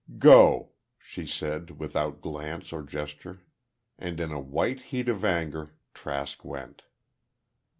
[0.17, 3.43] "Go," she said, without glance or gesture.
[3.99, 6.81] And in a white heat of anger, Trask went.